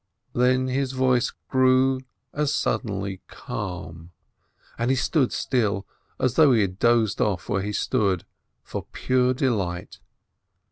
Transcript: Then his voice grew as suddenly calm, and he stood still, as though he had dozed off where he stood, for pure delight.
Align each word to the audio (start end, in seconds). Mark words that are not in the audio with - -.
Then 0.33 0.67
his 0.67 0.93
voice 0.93 1.31
grew 1.47 2.01
as 2.33 2.51
suddenly 2.51 3.21
calm, 3.27 4.09
and 4.75 4.89
he 4.89 4.95
stood 4.95 5.31
still, 5.31 5.85
as 6.19 6.33
though 6.33 6.53
he 6.53 6.61
had 6.61 6.79
dozed 6.79 7.21
off 7.21 7.47
where 7.47 7.61
he 7.61 7.71
stood, 7.71 8.25
for 8.63 8.87
pure 8.93 9.35
delight. 9.35 9.99